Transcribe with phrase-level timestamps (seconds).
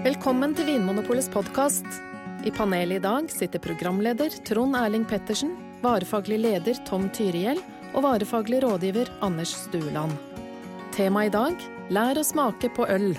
[0.00, 1.84] Velkommen til Vinmonopolets podkast.
[2.42, 5.52] I panelet i dag sitter programleder Trond Erling Pettersen,
[5.84, 7.60] varefaglig leder Tom Tyrihjell
[7.92, 10.16] og varefaglig rådgiver Anders Stueland.
[10.96, 11.54] Tema i dag
[11.94, 13.12] lær å smake på øl.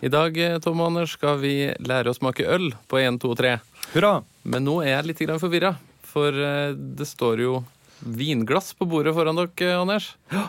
[0.00, 3.58] I dag Tom og Anders, skal vi lære å smake øl på 1, 2, 3.
[3.92, 4.14] Hurra!
[4.48, 7.60] Men nå er jeg litt forvirra, for eh, det står jo
[8.00, 10.16] vinglass på bordet foran dere, Anders.
[10.32, 10.48] Ja,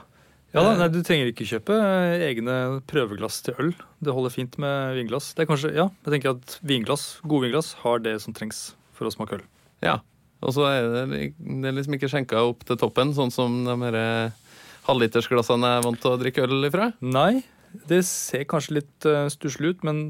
[0.61, 2.57] da, nei, Du trenger ikke kjøpe eh, egne
[2.89, 3.71] prøveglass til øl.
[4.03, 5.31] Det holder fint med vinglass.
[5.33, 9.09] Det er kanskje, ja, jeg tenker at vinglass, Gode vinglass har det som trengs for
[9.09, 9.47] å smake øl.
[9.85, 9.99] Ja,
[10.43, 13.77] Og så er det, det er liksom ikke skjenka opp til toppen, sånn som de
[13.85, 14.39] her eh,
[14.87, 16.91] halvlitersglassene er vant til å drikke øl ifra.
[17.01, 17.41] Nei,
[17.89, 20.01] det ser kanskje litt uh, stusslig ut, men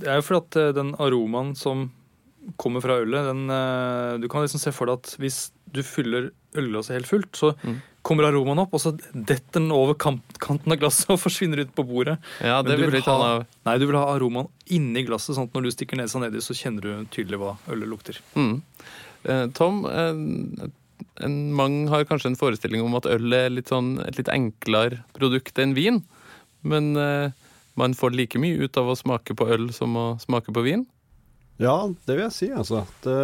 [0.00, 1.90] det er jo fordi at uh, den aromaen som
[2.60, 6.30] kommer fra ølet, den uh, Du kan liksom se for deg at hvis du fyller
[6.58, 7.76] ølglasset helt fullt, så mm.
[8.06, 11.84] Kommer aromaen opp, og så detter den over kanten av glasset og forsvinner ut på
[11.88, 12.16] bordet.
[12.44, 13.30] Ja, det vil vil ha,
[13.68, 16.56] Nei, du vil ha aromaen inni glasset, sånn at når du stikker nesa nedi, så
[16.56, 18.20] kjenner du tydelig hva ølet lukter.
[18.38, 18.60] Mm.
[19.56, 19.82] Tom,
[21.20, 25.02] en, mange har kanskje en forestilling om at øl er litt sånn, et litt enklere
[25.16, 26.00] produkt enn vin.
[26.66, 27.32] Men uh,
[27.80, 30.86] man får like mye ut av å smake på øl som å smake på vin?
[31.60, 32.86] Ja, det vil jeg si, altså.
[33.04, 33.16] Det,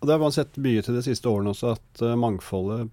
[0.00, 2.88] det har man sett mye til de siste årene også, at uh, mangfoldet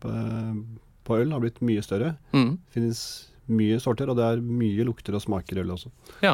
[1.05, 2.15] på, øl har blitt mye større.
[2.35, 2.57] Mm.
[2.73, 3.05] Finnes
[3.45, 5.91] mye sorter, og det er mye lukter og smaker øl også.
[6.25, 6.33] Ja.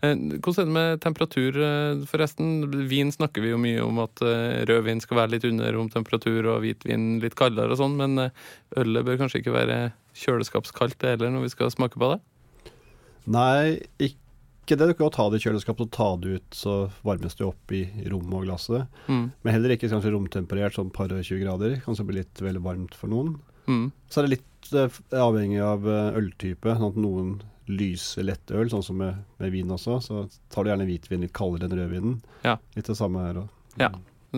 [0.00, 1.58] Eh, hvordan er det med temperatur,
[2.08, 2.54] forresten?
[2.88, 4.24] Vin snakker vi jo mye om at
[4.70, 8.30] rødvin skal være litt under romtemperatur og hvitvin litt kaldere og sånn, men
[8.80, 9.80] ølet bør kanskje ikke være
[10.16, 12.22] kjøleskapskaldt heller når vi skal smake på det?
[13.26, 14.88] Nei, ikke det.
[14.90, 17.84] Du kan ta det i kjøleskapet og ta det ut, så varmes det opp i
[18.10, 19.02] rommet og glasset.
[19.10, 19.28] Mm.
[19.42, 21.76] Men heller ikke kanskje romtemperert sånn par og 20 grader.
[21.84, 23.36] Kanskje bli litt veldig varmt for noen.
[23.66, 23.90] Mm.
[24.10, 26.74] Så er det litt uh, avhengig av uh, øltype.
[26.74, 27.36] sånn at Noen
[27.66, 30.00] lyse lettøl, sånn som med, med, vin også.
[30.04, 32.20] Så tar du gjerne hvitvin litt kaldere enn rødvinen.
[32.46, 32.58] Ja.
[32.76, 33.48] Litt det samme her òg.
[33.80, 33.90] Ja.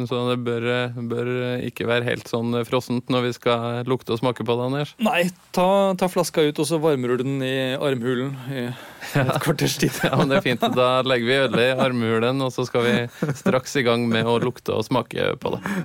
[0.06, 0.64] Så det bør,
[1.10, 1.28] bør,
[1.64, 4.92] ikke være helt sånn frossent når vi skal lukte og smake på det, Anders?
[5.02, 5.24] Nei,
[5.56, 9.96] ta, ta flaska ut, og så varmer du den i armhulen i et kvarters tid.
[10.06, 10.68] ja, men det er fint.
[10.76, 14.38] Da legger vi ølet i armhulen, og så skal vi straks i gang med å
[14.44, 15.78] lukte og smake på det.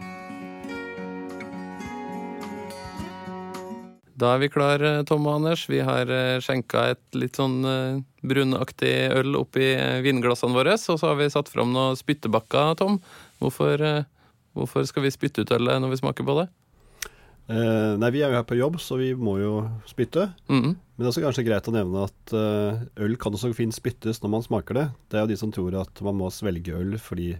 [4.24, 5.66] Da er vi klar, Tom og Anders.
[5.68, 9.74] Vi har eh, skjenka et litt sånn eh, brunaktig øl oppi
[10.06, 10.78] vinglassene våre.
[10.80, 13.02] Og så har vi satt fram noen spyttebakker, Tom.
[13.44, 14.06] Hvorfor, eh,
[14.56, 16.46] hvorfor, skal vi spytte ut ølet når vi smaker på det?
[17.52, 20.30] Eh, nei, Vi er jo her på jobb, så vi må jo spytte.
[20.48, 20.76] Mm -hmm.
[20.78, 22.34] Men det er også kanskje greit å nevne at
[23.04, 24.92] øl kan også fint spyttes når man smaker det.
[25.10, 27.36] Det er jo de som tror at man må svelge øl fordi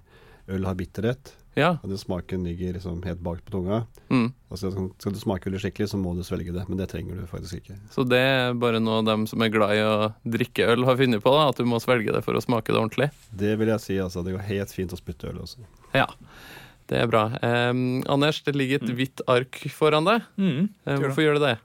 [0.50, 1.32] øl har bitterhet.
[1.58, 1.76] Ja.
[1.84, 3.84] Og den smaken ligger liksom helt bak på tunga.
[4.10, 4.32] Mm.
[4.54, 6.66] Altså, skal du smake veldig skikkelig, så må du svelge det.
[6.70, 7.78] Men det trenger du faktisk ikke.
[7.94, 9.98] Så det er bare noe de som er glad i å
[10.36, 11.34] drikke øl, har funnet på?
[11.36, 13.10] da, At du må svelge det for å smake det ordentlig?
[13.30, 14.00] Det vil jeg si.
[14.02, 14.26] altså.
[14.26, 15.62] Det går helt fint å spytte øl også.
[15.94, 16.08] Ja,
[16.90, 17.28] det er bra.
[17.46, 18.98] Um, Anders, det ligger et mm.
[18.98, 20.26] hvitt ark foran deg.
[20.42, 21.56] Mm, um, hvorfor gjør det det?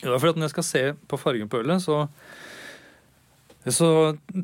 [0.00, 2.00] Det er fordi at Når jeg skal se på fargen på ølet, så,
[3.68, 3.88] så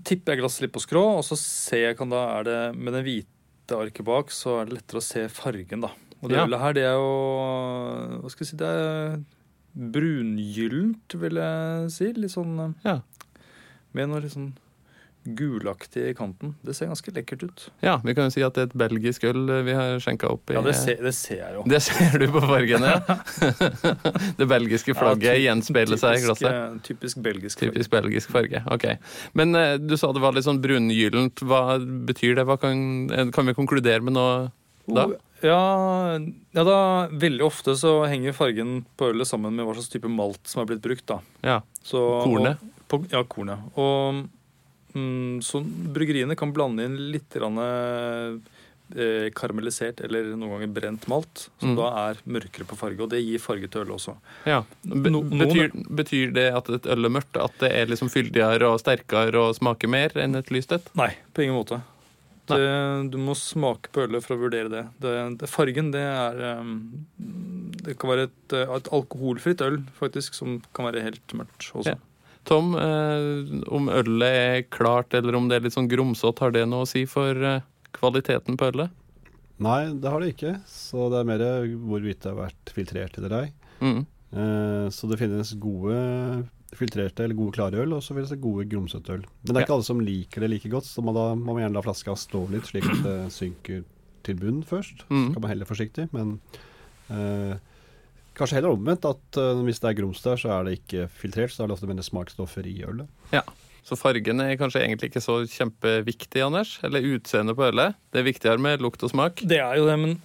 [0.07, 2.95] tipper jeg glasset litt på skrå, og så ser jeg hva da er det med
[2.97, 3.40] den hvite
[3.79, 5.85] arket bak, så er det lettere å se fargen.
[5.85, 5.93] da.
[6.21, 6.47] Og det ja.
[6.47, 7.13] ølet her, det er jo
[8.21, 9.21] Hva skal jeg si Det er
[9.95, 12.11] brungyllent, vil jeg si.
[12.17, 13.01] Litt sånn ja.
[13.97, 14.53] Med noe litt sånn
[15.25, 16.55] gulaktig i kanten.
[16.65, 17.65] Det ser ganske lekkert ut.
[17.85, 20.51] Ja, vi kan jo si at det er et belgisk øl vi har skjenka opp
[20.51, 21.65] i Ja, det ser, det ser, jeg jo.
[21.69, 23.19] Det ser du på fargen, ja.
[24.41, 26.49] det belgiske flagget ja, gjenspeiler seg i glasset.
[26.51, 27.75] Eh, typisk belgisk farge.
[27.75, 28.87] Typisk belgisk farge, ok.
[29.37, 31.45] Men uh, du sa det var litt sånn brungyllent.
[31.45, 31.79] Hva
[32.09, 32.49] betyr det?
[32.49, 32.81] Hva kan,
[33.13, 34.49] eh, kan vi konkludere med noe
[34.91, 35.07] da?
[35.07, 36.19] Oh, ja,
[36.53, 36.81] ja, da
[37.13, 40.73] Veldig ofte så henger fargen på ølet sammen med hva slags type malt som er
[40.73, 41.07] blitt brukt.
[41.09, 41.21] da.
[41.45, 42.61] Ja, så, Kornet?
[42.61, 43.71] Og, på, ja, kornet.
[43.79, 44.27] Og
[45.43, 45.61] så
[45.95, 47.37] bryggeriene kan blande inn litt
[48.97, 51.77] eh, karamellisert eller noen ganger brent malt, som mm.
[51.79, 53.03] da er mørkere på farge.
[53.05, 54.17] Og det gir farge til øl også.
[54.51, 54.65] Ja.
[54.83, 55.71] Be betyr,
[56.03, 59.57] betyr, det at et øl er mørkt, at det er liksom fyldigere og sterkere og
[59.61, 60.91] smaker mer enn et lyst et?
[60.99, 61.83] Nei, på ingen måte.
[62.51, 64.85] Det, du må smake på ølet for å vurdere det.
[65.03, 66.73] det, det fargen, det er um,
[67.85, 71.95] Det kan være et, et, alkoholfritt øl, faktisk, som kan være helt mørkt også.
[71.95, 71.99] Ja.
[72.49, 76.65] Tom, eh, om ølet er klart eller om det er litt sånn grumsete, har det
[76.69, 77.67] noe å si for eh,
[77.97, 78.97] kvaliteten på ølet?
[79.61, 80.55] Nei, det har det ikke.
[80.69, 81.45] Så det er mer
[81.85, 83.45] hvorvidt det har vært filtrert eller ei.
[83.85, 84.01] Mm.
[84.31, 86.01] Eh, så det finnes gode
[86.79, 89.25] filtrerte eller gode klare øl, og så finnes det gode grumsete øl.
[89.43, 89.79] Men det er ikke ja.
[89.81, 92.45] alle som liker det like godt, så man da må man gjerne la flaska stå
[92.53, 93.83] litt, slik at det synker
[94.27, 95.05] til bunnen først.
[95.11, 95.27] Mm.
[95.27, 96.37] Så kan man heller forsiktig, men
[97.11, 97.59] eh,
[98.41, 101.53] Kanskje heller omvendt, at uh, hvis det er grums der, så er det ikke filtrert,
[101.53, 103.11] så er det ofte mindre smaksstoffer i ølet.
[103.37, 103.45] Ja,
[103.87, 106.77] så fargen er kanskje egentlig ikke så kjempeviktig, Anders?
[106.87, 107.97] Eller utseendet på ølet?
[108.13, 109.43] Det er viktigere med lukt og smak?
[109.45, 110.17] Det er jo det, men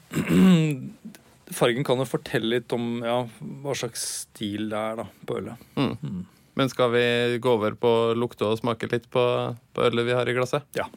[1.60, 3.22] fargen kan jo fortelle litt om ja,
[3.64, 5.66] hva slags stil det er da, på ølet.
[5.80, 5.96] Mm.
[6.02, 6.22] Mm.
[6.56, 7.06] Men skal vi
[7.44, 9.24] gå over på å lukte og smake litt på,
[9.76, 10.68] på ølet vi har i glasset?
[10.78, 10.88] Ja.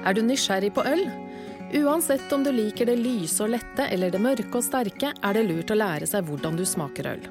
[0.00, 1.04] Er du nysgjerrig på øl?
[1.72, 5.44] Uansett om du liker det lyse og lette eller det mørke og sterke, er det
[5.46, 7.28] lurt å lære seg hvordan du smaker øl.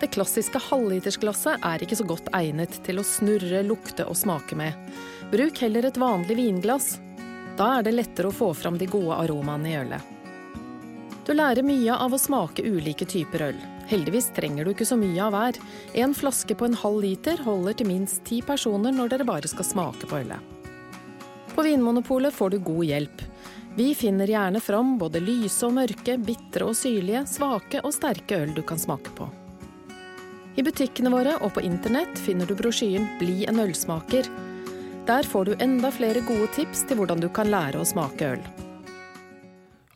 [0.00, 4.72] Det klassiske halvlitersglasset er ikke så godt egnet til å snurre, lukte og smake med.
[5.30, 6.96] Bruk heller et vanlig vinglass.
[7.58, 10.08] Da er det lettere å få fram de gode aromaene i ølet.
[11.22, 13.60] Du lærer mye av å smake ulike typer øl.
[13.92, 15.60] Heldigvis trenger du ikke så mye av hver.
[16.02, 19.68] En flaske på en halv liter holder til minst ti personer når dere bare skal
[19.68, 20.40] smake på ølet.
[21.52, 23.22] På Vinmonopolet får du god hjelp.
[23.74, 28.52] Vi finner gjerne fram både lyse og mørke, bitre og syrlige, svake og sterke øl
[28.52, 29.30] du kan smake på.
[30.60, 34.28] I butikkene våre og på internett finner du brosjyren Bli en ølsmaker.
[35.08, 38.44] Der får du enda flere gode tips til hvordan du kan lære å smake øl.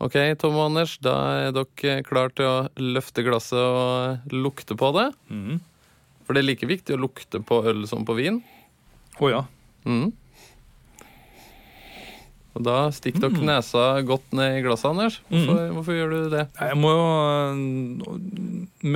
[0.00, 4.88] Ok, Tom og Anders, da er dere klare til å løfte glasset og lukte på
[4.96, 5.10] det.
[5.28, 5.60] Mm.
[6.24, 8.40] For det er like viktig å lukte på øl som på vin.
[9.20, 9.44] Å oh, ja.
[9.84, 10.14] Mm.
[12.56, 13.44] Og da stikker dere mm.
[13.50, 15.20] nesa godt ned i glasset, Anders.
[15.28, 15.76] Hvorfor, mm.
[15.76, 16.46] hvorfor gjør du det?
[16.56, 18.16] Jeg må jo øh,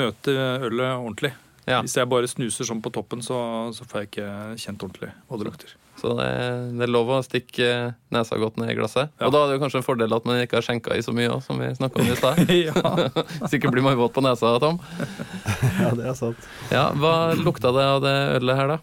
[0.01, 1.35] møte ølet ordentlig.
[1.69, 1.83] Ja.
[1.85, 3.37] Hvis jeg bare snuser sånn på toppen, så,
[3.77, 4.29] så, får jeg ikke
[4.63, 5.75] kjent ordentlig hva det lukter.
[6.01, 6.29] Så det,
[6.79, 7.69] det, er lov å stikke
[8.15, 9.13] nesa godt ned i glasset.
[9.21, 9.29] Ja.
[9.29, 11.13] Og da er det jo kanskje en fordel at man ikke har skjenka i så
[11.15, 12.41] mye òg, som vi snakka om i stad.
[13.53, 14.81] Sikkert blir man våt på nesa, Tom.
[15.85, 16.49] ja, det er sant.
[16.73, 18.81] Ja, Hva lukta det av det ølet her, da?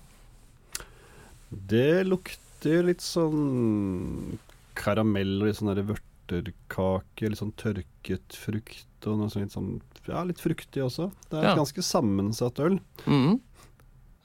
[1.74, 4.38] Det lukter litt sånn
[4.78, 9.74] karamell og litt sånn vørterkake, litt sånn tørket frukt og noe sånt litt sånn
[10.08, 11.10] ja, litt fruktig også.
[11.28, 11.60] Det er et ja.
[11.60, 12.78] ganske sammensatt øl.
[13.06, 13.40] Mm.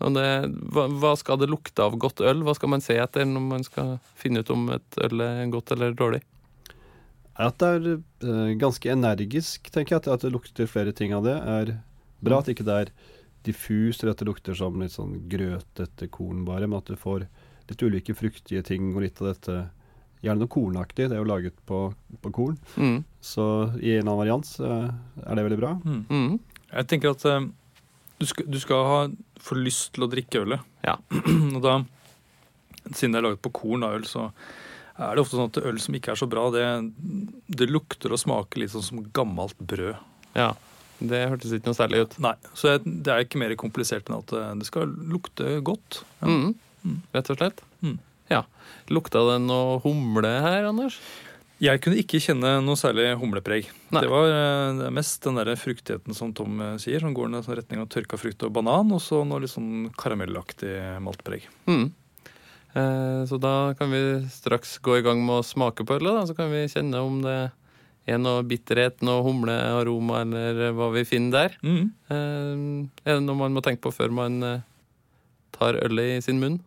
[0.03, 0.27] Det,
[0.75, 2.43] hva, hva, skal det lukte av godt øl?
[2.47, 5.75] Hva skal man se etter når man skal finne ut om et øl er godt
[5.75, 6.23] eller dårlig?
[7.39, 7.87] At det er
[8.27, 10.05] uh, ganske energisk, tenker jeg.
[10.05, 11.77] At, det lukter flere ting av det, er
[12.23, 12.43] bra.
[12.43, 12.93] At ikke det er
[13.47, 17.27] diffust, eller at det lukter som litt sånn grøtete korn bare, men at du får
[17.71, 19.57] litt ulike fruktige ting og litt av dette
[20.23, 21.09] Gjerne noe kornaktig.
[21.11, 21.85] Det er jo laget på,
[22.23, 22.59] på korn.
[22.77, 23.01] Mm.
[23.23, 23.45] Så
[23.83, 25.73] i en annen variant er det veldig bra.
[25.83, 26.03] Mm.
[26.09, 26.37] Mm.
[26.73, 27.49] Jeg tenker at uh,
[28.19, 29.01] du, skal, du, skal, ha
[29.43, 30.63] få lyst til å drikke ølet.
[30.87, 30.97] Ja.
[31.57, 31.79] og da,
[32.95, 34.29] siden det er laget på korn av øl, så
[35.03, 36.67] er det ofte sånn at øl som ikke er så bra, det,
[37.51, 39.99] det lukter og smaker litt sånn som gammelt brød.
[40.39, 40.53] Ja,
[41.03, 42.17] det hørtes ikke noe særlig ut.
[42.23, 46.03] Nei, så det er ikke mer komplisert enn at eh, det skal lukte godt.
[46.21, 46.31] Ja.
[46.31, 46.55] Mm.
[46.87, 46.99] mm.
[47.17, 47.63] Rett og slett.
[47.83, 47.99] Mm.
[48.31, 48.45] Ja.
[48.93, 51.01] Lukta det noe humle her, Anders?
[51.63, 53.69] Jeg kunne ikke kjenne noe særlig humlepreg.
[53.95, 54.03] Nei.
[54.03, 57.59] Det var uh, mest den der fruktigheten som Tom uh, sier, som går i sånn
[57.61, 60.75] retning av tørka frukt og banan, og så noe litt sånn karamellaktig
[61.05, 61.47] maltpreg.
[61.71, 61.93] Mm.
[62.73, 64.01] Eh, så da kan vi
[64.33, 66.31] straks gå i gang med å smake på ølet.
[66.31, 67.37] Så kan vi kjenne om det
[68.09, 71.59] er noe bitterhet, noe humlearoma, eller hva vi finner der.
[71.63, 72.89] Mm.
[73.05, 74.41] er det noe man må tenke på før man
[75.55, 76.59] tar ølet i sin munn?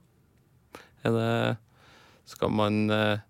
[1.05, 1.31] Er det
[2.29, 3.21] Skal man eh,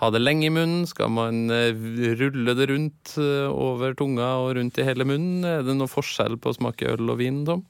[0.00, 0.84] ha det lenge i munnen?
[0.88, 1.72] Skal man eh,
[2.20, 5.46] rulle det rundt eh, over tunga og rundt i hele munnen?
[5.48, 7.64] Er det noe forskjell på å smake øl og vin, Tom?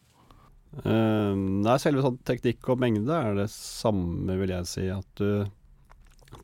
[0.85, 1.33] Uh,
[1.65, 4.85] nei, selve sånn teknikk og mengde er det samme, vil jeg si.
[4.93, 5.47] At du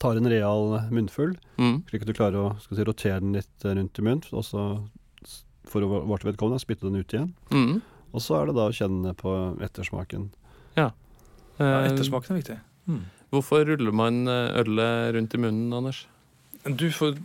[0.01, 1.83] tar en real munnfull, mm.
[1.91, 4.25] slik at du klarer å si, rotere den litt rundt i munnen.
[4.33, 4.65] Og så
[5.69, 7.33] for vårt vedkommende spytte den ut igjen.
[7.53, 7.81] Mm.
[8.15, 9.33] Og så er det da å kjenne på
[9.65, 10.29] ettersmaken.
[10.79, 10.91] Ja.
[11.59, 12.59] ja ettersmaken er viktig.
[12.89, 13.05] Mm.
[13.35, 16.05] Hvorfor ruller man eh, ølet rundt i munnen, Anders?
[16.65, 17.17] Du, får,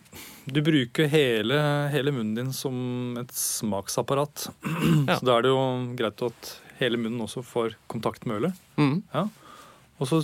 [0.51, 1.59] du bruker hele,
[1.93, 4.49] hele, munnen din som et smaksapparat.
[5.09, 5.15] Ja.
[5.17, 5.61] Så da er det jo
[5.97, 6.49] greit at
[6.79, 8.59] hele munnen også får kontakt med ølet.
[8.77, 8.99] Mm.
[9.13, 9.27] Ja.
[9.99, 10.21] Og så,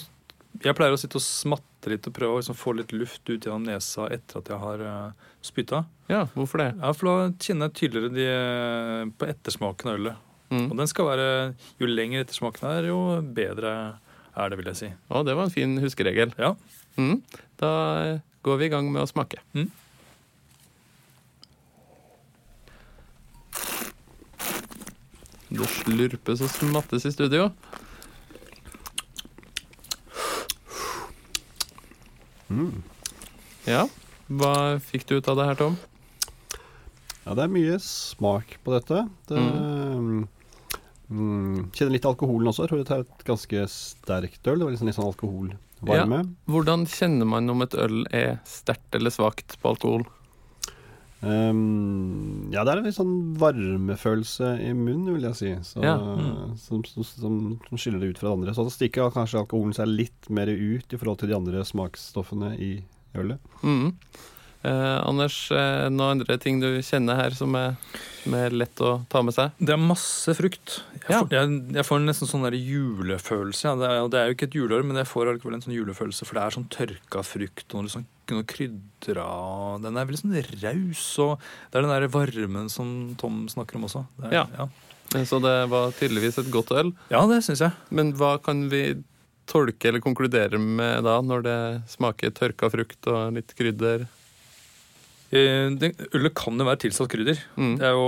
[0.64, 3.44] Jeg pleier å sitte og smatte litt og prøve å liksom få litt luft ut
[3.44, 5.82] gjennom nesa etter at jeg har uh, spytta.
[6.08, 6.70] Ja, hvorfor det?
[6.80, 10.22] Ja, For da kjenner jeg tydeligere de, uh, på ettersmaken av ølet.
[10.54, 10.68] Mm.
[10.70, 11.30] Og den skal være,
[11.82, 13.00] Jo lenger ettersmaken er, jo
[13.36, 13.76] bedre
[14.36, 14.92] er det, vil jeg si.
[15.10, 16.36] Å, det var en fin huskeregel.
[16.40, 16.54] Ja.
[17.00, 17.20] Mm.
[17.62, 17.72] Da
[18.46, 19.42] går vi i gang med å smake.
[19.56, 19.72] Mm.
[25.56, 27.50] Det slurpes og smattes i studio.
[32.50, 32.84] Mm.
[33.66, 33.86] Ja,
[34.30, 35.78] hva fikk du ut av det her, Tom?
[37.26, 39.06] Ja, det er mye smak på dette.
[39.30, 40.26] Det, mm.
[41.10, 42.66] Mm, kjenner litt alkoholen også.
[42.66, 44.60] Jeg tror det er et ganske sterkt øl.
[44.60, 46.20] Det var liksom litt sånn alkoholvarme.
[46.24, 46.52] Ja.
[46.52, 50.06] Hvordan kjenner man om et øl er sterkt eller svakt på alkohol?
[51.26, 55.96] Um, ja, det er en litt sånn varmefølelse i munnen, vil jeg si, så, Ja.
[55.98, 56.54] Mm.
[56.62, 58.54] som, som, som, som skiller det ut fra det andre.
[58.58, 62.72] Så stikker kanskje alkoholen seg litt mer ut i forhold til de andre smaksstoffene i
[63.18, 63.42] ølet.
[63.64, 63.96] Mm.
[64.66, 67.76] Eh, Anders, eh, noen andre ting du kjenner her som er,
[68.24, 69.52] som er lett å ta med seg?
[69.62, 70.80] Det er masse frukt.
[70.96, 71.20] Jeg, Ja.
[71.22, 73.68] får, jeg, jeg får nesten sånn der julefølelse.
[73.70, 73.76] Ja.
[73.78, 76.26] Det, er, det er jo ikke et juleår, men jeg får allikevel en sånn julefølelse,
[76.26, 79.28] for det er sånn tørka frukt og noe, sånn, noe krydra
[79.84, 81.36] Den er veldig sånn raus, og
[81.70, 82.90] det er den der varmen som
[83.22, 84.06] Tom snakker om også.
[84.18, 84.46] Det er, Ja.
[84.58, 84.70] ja.
[85.30, 86.90] Så det var tydeligvis et godt øl.
[87.14, 87.72] ja, det syns jeg.
[87.94, 88.96] Men hva kan vi
[89.46, 91.58] tolke eller konkludere med da, når det
[91.94, 94.08] smaker tørka frukt og litt krydder?
[95.36, 97.40] Eh, ølet kan jo være tilsatt krydder.
[97.58, 97.74] Mm.
[97.80, 98.06] Det er jo,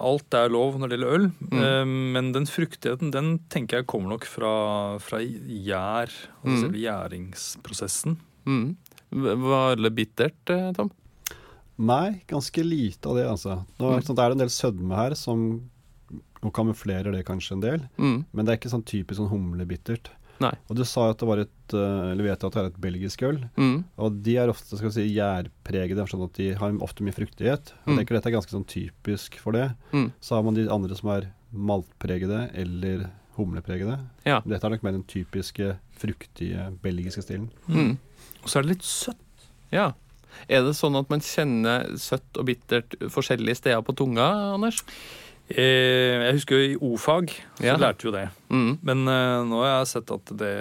[0.00, 1.62] alt er lov når det gjelder øl, Mm.
[1.62, 1.84] eh,
[2.16, 6.08] men den fruktigheten den tenker jeg kommer nok fra, fra gjær,
[6.42, 6.60] altså Mm.
[6.62, 8.16] selve gjæringsprosessen.
[8.46, 8.76] Mm.
[9.12, 10.90] Var ølet bittert, eh, Tom?
[11.78, 13.64] Nei, ganske lite av det, altså.
[13.80, 14.02] Nå, Mm.
[14.02, 15.62] ikke det er en del sødme her som
[16.44, 18.24] og kamuflerer det kanskje en del, Mm.
[18.32, 20.08] men det er ikke sånn typisk sånn humlebittert.
[20.44, 20.52] Nei.
[20.68, 23.22] Og du sa at det var et eh, eller vet at det er et belgisk
[23.26, 23.78] øl, Mm.
[23.98, 27.72] og de er ofte skal vi si, gjærpregede, sånn at de har ofte mye fruktighet.
[27.84, 27.94] Mm.
[27.94, 29.70] Jeg tenker dette er ganske sånn typisk for det.
[29.94, 30.10] Mm.
[30.20, 33.06] Så har man de andre som er maltpregede eller
[33.38, 33.98] humlepregede.
[34.26, 34.40] Ja.
[34.46, 37.48] Dette er nok mer den typiske fruktige belgiske stilen.
[37.66, 37.96] Mm.
[38.44, 39.48] Og så er det litt søtt.
[39.74, 39.92] Ja.
[40.50, 44.80] Er det sånn at man kjenner søtt og bittert forskjellige steder på tunga, Anders?
[45.50, 47.76] Eh, jeg husker jo i o-fag så Ja.
[47.76, 48.28] lærte vi jo det.
[48.50, 48.78] Mm.
[48.82, 50.54] Men eh, nå har jeg sett at det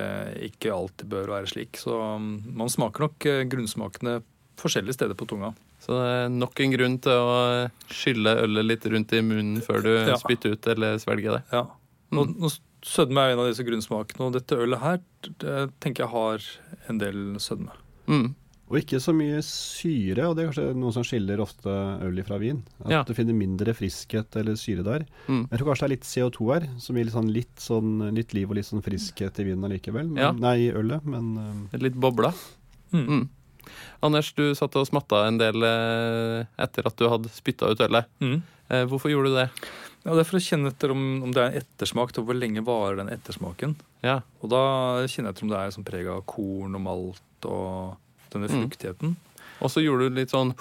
[0.51, 1.77] ikke alltid bør være slik.
[1.79, 4.21] Så um, man smaker nok eh, grunnsmakene
[4.59, 5.53] forskjellige steder på tunga.
[5.83, 9.81] Så det er nok en grunn til å skylle ølet litt rundt i munnen før
[9.83, 10.15] du Ja.
[10.19, 11.43] spytter ut eller svelger det.
[11.51, 11.65] Ja.
[12.11, 12.35] Nå, Mm.
[12.39, 12.49] nå
[12.83, 14.99] Sødme er en av disse grunnsmakene, og dette ølet her
[15.39, 16.41] det tenker jeg har
[16.89, 17.71] en del sødme.
[18.09, 18.35] Mm.
[18.71, 21.69] Og ikke så mye syre, og det er kanskje noe som skiller ofte
[22.07, 22.61] øl fra vin.
[22.85, 23.01] At Ja.
[23.03, 25.05] du finner mindre friskhet eller syre der.
[25.27, 25.47] Mm.
[25.51, 28.33] Jeg tror kanskje det er litt CO2 her, som gir litt, sånn, litt, sånn, litt
[28.33, 30.07] liv og litt sånn friskhet i vinen allikevel.
[30.09, 30.31] Men, Ja.
[30.31, 31.37] Nei, i ølet, men
[31.73, 31.77] uh...
[31.77, 32.33] Litt bobla.
[32.93, 33.05] Mm.
[33.07, 33.29] Mm.
[34.01, 38.05] Anders, du satt og smatta en del eh, etter at du hadde spytta ut ølet.
[38.21, 38.41] Mm.
[38.69, 39.49] Eh, Hvorfor gjorde du det?
[40.05, 42.35] Ja, Det er for å kjenne etter om, om det er en ettersmak, og hvor
[42.35, 43.75] lenge varer den ettersmaken.
[44.03, 44.21] Ja.
[44.41, 44.63] Og da
[45.07, 47.95] kjenner jeg etter om det er sånn preg av korn og malt og
[48.33, 48.63] denne Mm.
[48.63, 49.15] fruktigheten.
[49.61, 50.53] Og så gjorde du litt sånn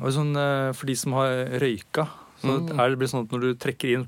[0.00, 2.08] Og sånn, eh, for de som har røyka,
[2.40, 2.78] så Mm.
[2.78, 4.06] er det blir sånn at når du trekker inn,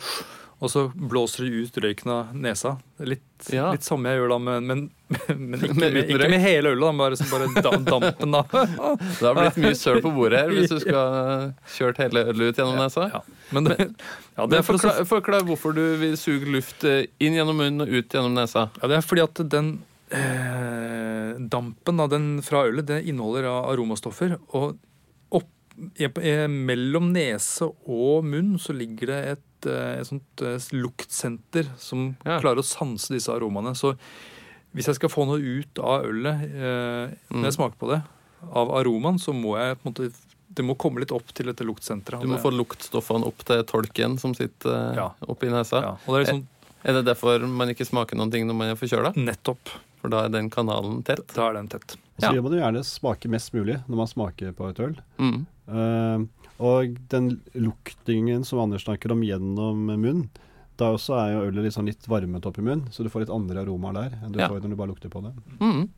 [0.62, 2.78] og så blåser du ut røyken av nesa.
[3.00, 3.72] Litt, Ja.
[3.72, 6.92] litt samme jeg gjør da, men, men, men ikke, med, ikke med hele ølet, da,
[6.92, 8.42] bare, bare da, dampen, da.
[9.18, 12.56] Det har blitt mye søl på bordet her hvis du skal kjørt hele ølet ut
[12.60, 13.10] gjennom nesa.
[13.12, 13.20] Ja,
[13.50, 13.78] men det,
[14.38, 17.88] ja, Men for forklar, forklar hvorfor du vil suge luft eh, inn gjennom munnen og
[17.88, 18.68] ut gjennom nesa.
[18.80, 19.80] ja, det er fordi at den
[20.12, 21.09] eh,
[21.48, 24.36] dampen av den fra ølet det inneholder aromastoffer.
[24.58, 24.76] Og
[25.32, 25.48] opp,
[26.50, 32.40] mellom nese og munn så ligger det et, eh, et sånt eh, luktsenter som Ja.
[32.40, 33.74] klarer å sanse disse aromaene.
[33.76, 33.96] Så
[34.74, 37.40] hvis jeg skal få noe ut av ølet eh, Mm.
[37.40, 38.02] når jeg smaker på det,
[38.52, 40.12] av aromaen, så må jeg på en måte
[40.52, 42.20] det må komme litt opp til dette luktsenteret.
[42.22, 45.10] Du må få luktstoffene opp til tolken som sitter eh, Ja.
[45.22, 45.80] oppi nesa.
[45.80, 46.46] ja, og det er liksom
[46.82, 49.14] Er det derfor man ikke smaker noen ting når man er forkjøla?
[49.14, 49.68] nettopp.
[50.00, 51.26] For da er den kanalen tett?
[51.36, 51.96] Da er den tett.
[52.18, 52.32] så Ja.
[52.32, 54.94] vil man jo gjerne smake mest mulig når man smaker på et øl.
[55.18, 55.46] Mm.
[55.70, 56.26] Uh,
[56.60, 60.28] og den luktingen som Anders snakker om gjennom munnen,
[60.76, 63.30] da også er jo ølet liksom litt varmet opp i munnen, så du får litt
[63.34, 64.48] andre aromaer der enn du Ja.
[64.48, 65.32] får når du bare lukter på det.
[65.60, 65.88] Mm.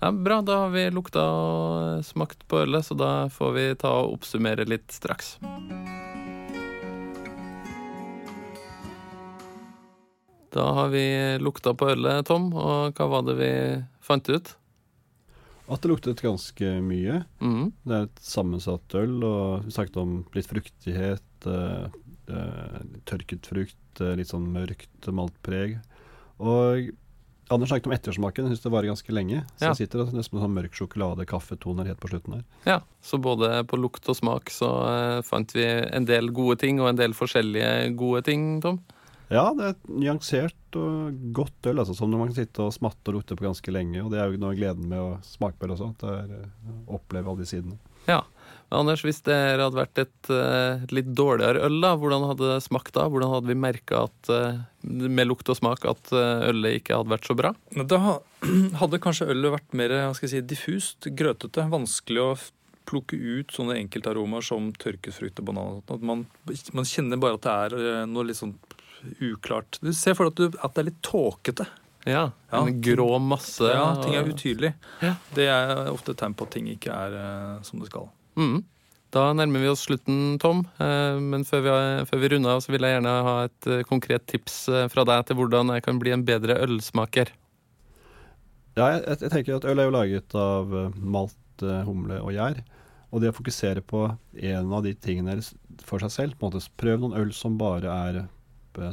[0.00, 3.88] Ja, bra, da har vi lukta og smakt på ølet, så da får vi ta
[3.88, 5.38] og oppsummere litt straks.
[10.58, 11.04] Da har vi
[11.38, 13.50] lukta på ølet, Tom, og hva var det vi
[14.02, 14.56] fant ut?
[15.68, 17.20] At det luktet ganske mye.
[17.44, 17.68] Mm.
[17.86, 21.98] Det er et sammensatt øl, og vi snakket om litt fruktighet, eh,
[22.32, 25.78] eh, tørket frukt, eh, litt sånn mørkt maltpreg.
[26.40, 26.90] Og
[27.48, 29.38] Anders snakket om ettersmaken, jeg syns det varer ganske lenge.
[29.56, 29.68] Så Ja.
[29.72, 32.44] jeg sitter det nesten med sånn mørk sjokolade, kaffetoner helt på slutten her.
[32.66, 36.78] Ja, så både på lukt og smak så eh, fant vi en del gode ting,
[36.78, 38.82] og en del forskjellige gode ting, Tom.
[39.28, 43.10] Ja, det er et nyansert og godt øl, altså, som man kan sitte og smatte
[43.10, 44.00] og rote på ganske lenge.
[44.00, 46.14] Og det er jo noe av gleden med å smake på det også, at det
[46.14, 47.78] er eh, å oppleve alle de sidene.
[48.08, 48.22] Ja.
[48.72, 52.64] Anders, hvis det hadde vært et, eh, et litt dårligere øl, da, hvordan hadde det
[52.66, 53.06] smakt da?
[53.08, 57.28] Hvordan hadde vi merka uh, med lukt og smak at eh, ølet ikke hadde vært
[57.28, 57.54] så bra?
[57.72, 58.00] Da
[58.82, 61.64] hadde kanskje ølet vært mer skal jeg si, diffust, grøtete.
[61.72, 62.30] Vanskelig å
[62.88, 65.80] plukke ut sånne enkeltaromaer som tørket frukt og banan.
[65.84, 66.24] At man,
[66.76, 68.56] man kjenner bare at det er eh, noe litt sånn
[69.22, 69.78] uklart.
[69.82, 71.66] Du ser for deg at, du- at det er litt tåkete.
[72.08, 73.66] Ja, Ja, En grå masse.
[73.68, 74.70] Ja, ting er utydelig.
[75.04, 75.14] Ja.
[75.36, 78.06] Det er ofte et tegn på at ting ikke er uh, som det skal.
[78.38, 78.62] Mm.
[79.12, 80.62] Da nærmer vi oss slutten, Tom.
[80.80, 81.74] Uh, men før vi,
[82.08, 84.56] før vi runder av, så vil jeg gjerne ha et uh, konkret tips
[84.92, 87.34] fra deg til hvordan jeg kan bli en bedre ølsmaker.
[88.78, 91.36] Ja, jeg, jeg tenker at øl er jo laget av malt,
[91.88, 92.60] humle og gjær.
[93.10, 94.04] Og det å fokusere på
[94.38, 95.38] en av de tingene
[95.88, 98.18] for seg selv på en måte Prøv noen øl som bare er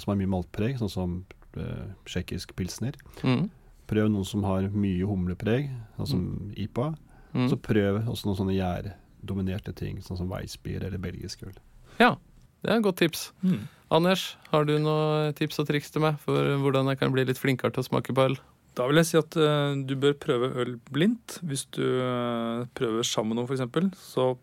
[0.02, 1.16] som har mye maltpreg, sånn som
[1.58, 2.98] uh, tsjekkisk pilsner.
[3.24, 3.48] Mm.
[3.90, 6.54] Prøv noen som har mye humlepreg, sånn som mm.
[6.66, 6.92] IPA.
[7.36, 7.50] Mm.
[7.52, 11.56] Så prøv også noen sånne gjærdominerte ting, sånn som Weissbier eller belgisk øl.
[12.00, 12.16] Ja,
[12.64, 13.30] det er et godt tips.
[13.46, 13.66] Mm.
[13.94, 17.40] Anders, har du noen tips og triks til meg for hvordan jeg kan bli litt
[17.40, 18.40] flinkere til å smake på øl?
[18.76, 21.38] Da vil jeg si at uh, du bør prøve øl blindt.
[21.46, 24.34] Hvis du uh, prøver sammen med noen, f.eks., så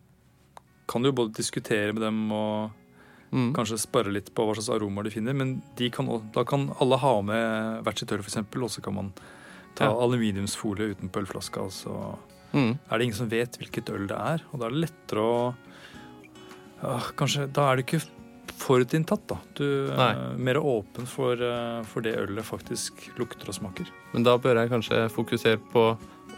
[0.88, 2.70] kan du både diskutere med dem og
[3.32, 3.50] mm.
[3.56, 5.36] kanskje spørre litt på hva slags aromaer de finner.
[5.36, 8.98] Men de kan, da kan alle ha med hvert sitt øl, f.eks., og så kan
[8.98, 9.12] man
[9.78, 9.98] ta ja.
[10.04, 11.66] aluminiumsfolie utenpå ølflaska.
[11.72, 11.98] Så
[12.52, 12.72] mm.
[12.88, 14.48] er det ingen som vet hvilket øl det er.
[14.52, 15.36] Og da er det lettere å
[16.82, 18.02] ja, Kanskje Da er det ikke
[18.62, 19.36] forutinntatt, da.
[19.58, 23.88] Du er mer åpen for, eh, for, det ølet faktisk lukter og smaker.
[24.12, 25.84] Men da bør jeg kanskje fokusere på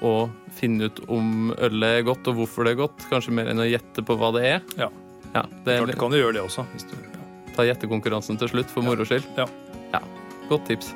[0.05, 0.13] å
[0.57, 3.69] finne ut om ølet er godt, og hvorfor det er godt, kanskje mer enn å
[3.69, 4.63] gjette på hva det er.
[4.81, 4.91] Ja.
[5.35, 6.67] Ja det er, Klart kan du gjøre det også.
[6.73, 7.23] Hvis du, ja.
[7.55, 9.27] Ta gjettekonkurransen til slutt, for moro skyld.
[9.39, 9.47] Ja.
[9.93, 10.03] ja.
[10.51, 10.93] Godt tips.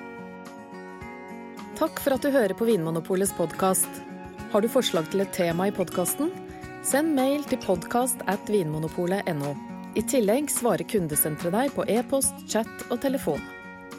[1.78, 4.02] Takk for at du hører på Vinmonopolets podkast.
[4.52, 6.32] Har du forslag til et tema i podkasten?
[6.86, 9.52] Send mail til podkast at vinmonopolet.no.
[9.98, 13.42] I tillegg svarer kundesenteret deg på e-post, chat og telefon.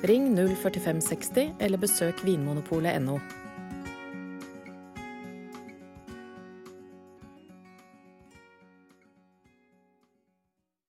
[0.08, 3.20] Ring 04560 eller besøk vinmonopolet.no.